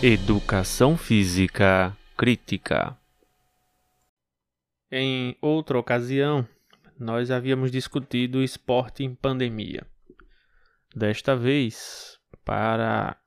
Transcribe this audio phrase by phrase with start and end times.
[0.00, 2.96] Educação Física Crítica.
[4.92, 6.46] Em outra ocasião,
[6.96, 9.84] nós havíamos discutido esporte em pandemia.
[10.94, 13.20] Desta vez, para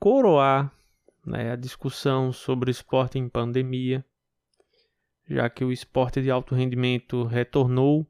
[0.00, 0.72] coroar
[1.22, 4.02] né, a discussão sobre esporte em pandemia,
[5.28, 8.06] já que o esporte de alto rendimento retornou,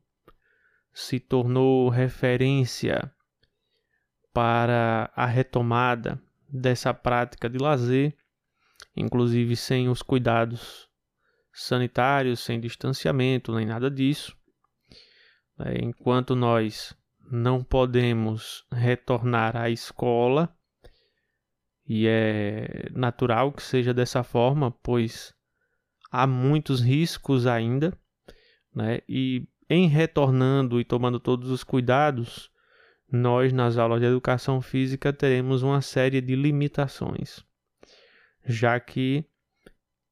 [0.92, 3.12] se tornou referência
[4.32, 6.22] para a retomada
[6.54, 8.16] dessa prática de lazer,
[8.96, 10.88] inclusive sem os cuidados
[11.52, 14.36] sanitários, sem distanciamento, nem nada disso.
[15.58, 16.96] É, enquanto nós
[17.30, 20.54] não podemos retornar à escola,
[21.86, 25.34] e é natural que seja dessa forma, pois
[26.10, 27.96] há muitos riscos ainda,
[28.74, 29.00] né?
[29.08, 32.50] E em retornando e tomando todos os cuidados,
[33.14, 37.44] nós nas aulas de educação física teremos uma série de limitações,
[38.44, 39.24] já que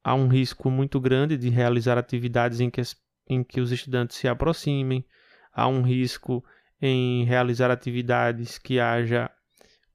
[0.03, 2.81] há um risco muito grande de realizar atividades em que,
[3.27, 5.05] em que os estudantes se aproximem,
[5.51, 6.43] há um risco
[6.81, 9.29] em realizar atividades que haja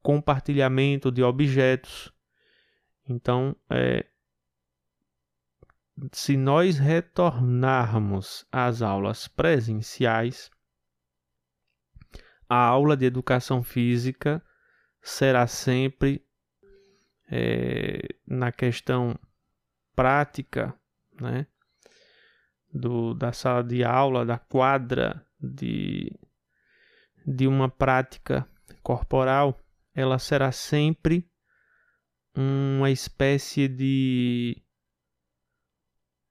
[0.03, 2.13] compartilhamento de objetos.
[3.07, 4.07] Então, é,
[6.13, 10.51] se nós retornarmos às aulas presenciais,
[12.49, 14.43] a aula de educação física
[15.03, 16.25] será sempre
[17.31, 19.19] é, na questão
[19.95, 20.75] prática,
[21.21, 21.47] né?
[22.73, 26.19] Do, da sala de aula, da quadra de,
[27.27, 28.47] de uma prática
[28.83, 29.59] corporal,
[29.95, 31.29] ela será sempre
[32.35, 34.63] uma espécie de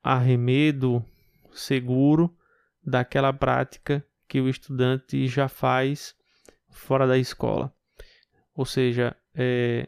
[0.04, 1.04] arremedo
[1.52, 2.38] seguro
[2.82, 6.16] daquela prática que o estudante já faz
[6.70, 7.74] fora da escola.
[8.54, 9.88] Ou seja, é,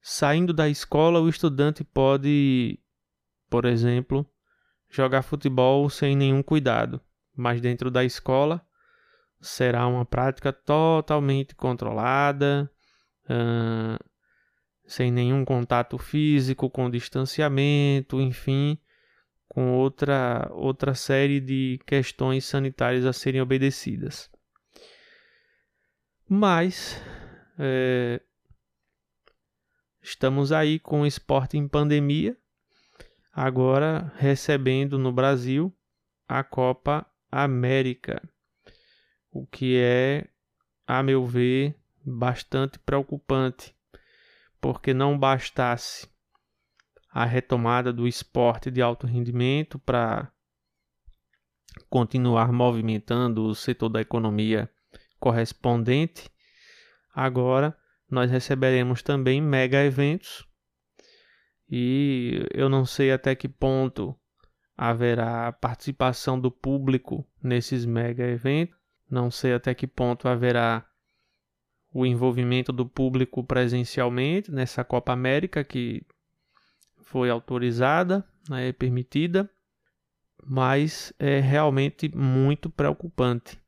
[0.00, 2.78] saindo da escola, o estudante pode,
[3.48, 4.26] por exemplo,
[4.88, 7.00] jogar futebol sem nenhum cuidado,
[7.36, 8.64] mas dentro da escola
[9.40, 12.70] será uma prática totalmente controlada,
[13.24, 14.04] uh,
[14.86, 18.78] sem nenhum contato físico, com distanciamento, enfim,
[19.50, 24.30] com outra, outra série de questões sanitárias a serem obedecidas.
[26.28, 27.02] Mas
[27.58, 28.20] é,
[30.00, 32.36] estamos aí com o esporte em pandemia,
[33.32, 35.76] agora recebendo no Brasil
[36.28, 38.22] a Copa América,
[39.32, 40.28] o que é,
[40.86, 41.74] a meu ver,
[42.04, 43.74] bastante preocupante
[44.60, 46.08] porque não bastasse
[47.10, 50.30] a retomada do esporte de alto rendimento para
[51.88, 54.70] continuar movimentando o setor da economia
[55.18, 56.30] correspondente,
[57.14, 57.76] agora
[58.08, 60.46] nós receberemos também mega eventos.
[61.68, 64.16] E eu não sei até que ponto
[64.76, 68.76] haverá participação do público nesses mega eventos,
[69.08, 70.86] não sei até que ponto haverá
[71.92, 76.04] o envolvimento do público presencialmente nessa Copa América que
[77.10, 79.50] foi autorizada, né, permitida,
[80.46, 83.60] mas é realmente muito preocupante,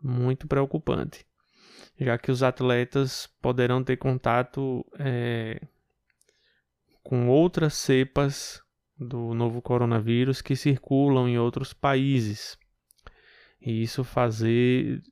[0.00, 1.26] muito preocupante,
[1.98, 5.60] já que os atletas poderão ter contato é,
[7.02, 8.62] com outras cepas
[8.96, 12.56] do novo coronavírus que circulam em outros países.
[13.60, 15.02] E isso fazer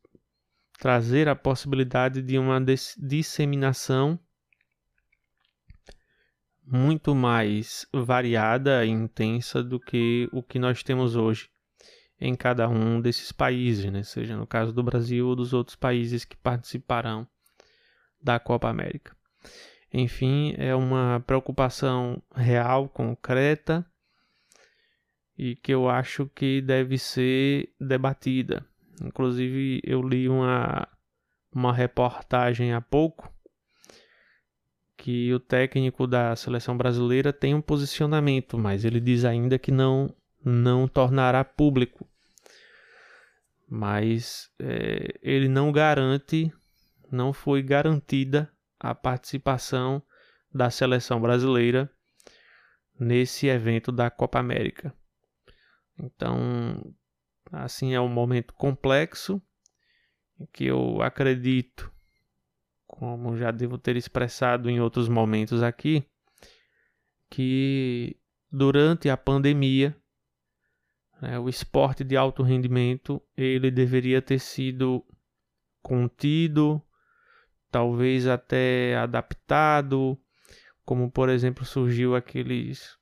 [0.78, 2.59] trazer a possibilidade de uma
[2.97, 4.19] disseminação
[6.70, 11.50] muito mais variada e intensa do que o que nós temos hoje
[12.20, 14.03] em cada um desses países, né?
[14.03, 17.26] seja no caso do Brasil ou dos outros países que participarão
[18.22, 19.16] da Copa América.
[19.92, 23.84] Enfim, é uma preocupação real, concreta
[25.37, 28.64] e que eu acho que deve ser debatida.
[29.02, 30.87] Inclusive, eu li uma,
[31.52, 33.32] uma reportagem há pouco
[35.00, 40.14] que o técnico da seleção brasileira tem um posicionamento, mas ele diz ainda que não,
[40.44, 42.06] não tornará público.
[43.69, 46.52] Mas é, ele não garante,
[47.11, 50.02] não foi garantida a participação
[50.52, 51.91] da seleção brasileira
[52.99, 54.93] nesse evento da Copa América.
[55.99, 56.93] Então,
[57.52, 59.43] Assim é um momento complexo
[60.52, 61.93] que eu acredito,
[62.90, 66.04] como já devo ter expressado em outros momentos aqui,
[67.31, 68.16] que
[68.50, 69.96] durante a pandemia
[71.22, 75.04] né, o esporte de alto rendimento ele deveria ter sido
[75.81, 76.82] contido,
[77.70, 80.19] talvez até adaptado,
[80.84, 82.98] como por exemplo surgiu aqueles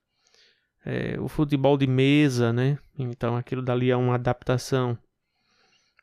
[0.85, 2.79] é, o futebol de mesa, né?
[2.97, 4.99] Então aquilo dali é uma adaptação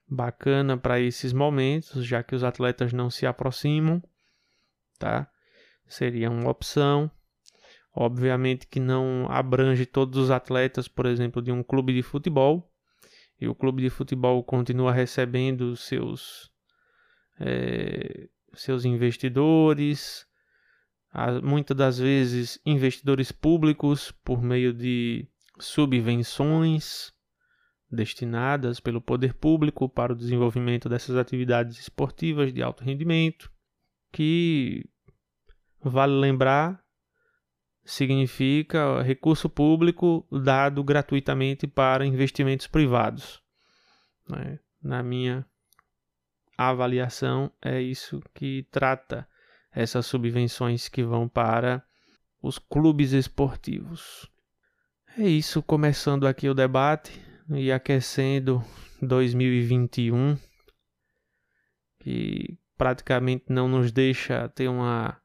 [0.08, 4.02] bacana para esses momentos, já que os atletas não se aproximam,
[5.00, 5.30] tá?
[5.88, 7.10] Seria uma opção.
[7.94, 12.70] Obviamente que não abrange todos os atletas, por exemplo, de um clube de futebol.
[13.40, 16.52] E o clube de futebol continua recebendo seus
[17.40, 20.26] é, seus investidores,
[21.44, 25.28] muitas das vezes investidores públicos por meio de
[25.60, 27.15] subvenções
[27.96, 33.52] destinadas pelo poder público para o desenvolvimento dessas atividades esportivas de alto rendimento,
[34.12, 34.88] que
[35.82, 36.84] vale lembrar
[37.86, 43.42] significa recurso público dado gratuitamente para investimentos privados.
[44.28, 44.60] Né?
[44.82, 45.46] Na minha
[46.58, 49.28] avaliação, é isso que trata
[49.72, 51.84] essas subvenções que vão para
[52.42, 54.30] os clubes esportivos.
[55.18, 58.64] É isso, começando aqui o debate e aquecendo
[59.02, 60.38] 2021,
[62.00, 65.20] que praticamente não nos deixa ter uma,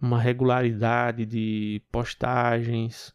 [0.00, 3.14] uma regularidade de postagens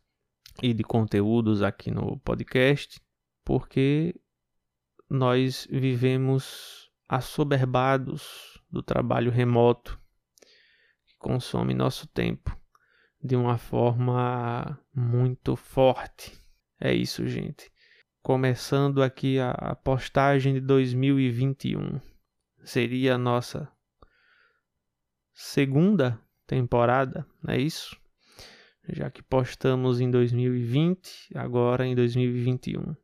[0.62, 3.02] e de conteúdos aqui no podcast,
[3.44, 4.16] porque
[5.10, 10.00] nós vivemos assoberbados do trabalho remoto
[11.26, 12.56] consome nosso tempo
[13.20, 16.40] de uma forma muito forte.
[16.80, 17.72] É isso, gente.
[18.26, 22.02] Começando aqui a postagem de 2021.
[22.64, 23.72] Seria a nossa
[25.32, 27.96] segunda temporada, não é isso?
[28.90, 32.96] Já que postamos em 2020, agora em 2021.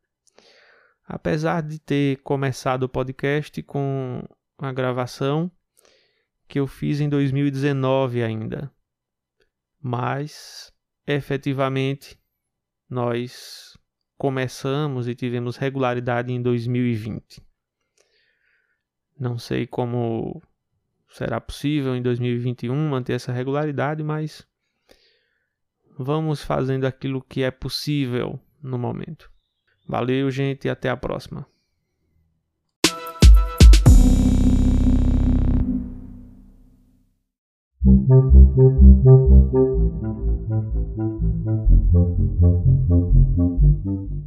[1.06, 4.28] Apesar de ter começado o podcast com
[4.58, 5.52] a gravação
[6.48, 8.74] que eu fiz em 2019 ainda.
[9.80, 10.74] Mas
[11.06, 12.20] efetivamente
[12.90, 13.80] nós
[14.22, 17.42] começamos e tivemos regularidade em 2020.
[19.20, 20.40] Não sei como
[21.10, 24.48] será possível em 2021 manter essa regularidade, mas
[25.98, 29.28] vamos fazendo aquilo que é possível no momento.
[29.88, 31.48] Valeu, gente, e até a próxima.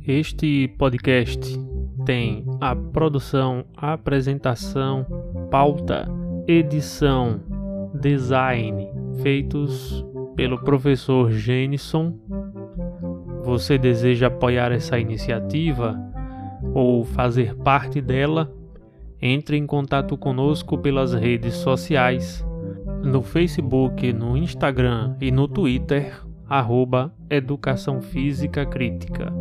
[0.05, 1.57] Este podcast
[2.05, 5.07] tem a produção, apresentação,
[5.53, 6.09] pauta,
[6.49, 7.41] edição,
[7.95, 8.91] design
[9.23, 10.05] feitos
[10.35, 12.19] pelo professor Jenison.
[13.45, 15.97] Você deseja apoiar essa iniciativa
[16.75, 18.53] ou fazer parte dela?
[19.23, 22.45] Entre em contato conosco pelas redes sociais
[23.05, 29.33] no Facebook, no Instagram e no Twitter, arroba Educação Física Crítica.